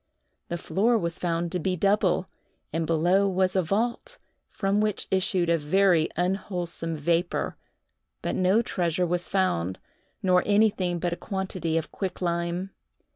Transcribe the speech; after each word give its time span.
The 0.47 0.57
floor 0.57 0.97
was 0.97 1.19
found 1.19 1.51
to 1.51 1.59
be 1.59 1.75
double, 1.75 2.27
and 2.73 2.87
below 2.87 3.29
was 3.29 3.55
a 3.55 3.61
vault, 3.61 4.17
from 4.49 4.81
which 4.81 5.07
issued 5.11 5.47
a 5.47 5.59
very 5.59 6.09
unwholesome 6.17 6.95
vapor, 6.97 7.55
but 8.23 8.33
no 8.33 8.63
treasure 8.63 9.05
was 9.05 9.29
found, 9.29 9.77
nor 10.23 10.41
anything 10.43 10.97
but 10.97 11.13
a 11.13 11.17
quantity 11.17 11.77
of 11.77 11.91
quicklime. 11.91 12.71